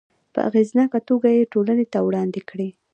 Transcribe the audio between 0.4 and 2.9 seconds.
اغیزناکه توګه یې ټولنې ته وړاندې کړي.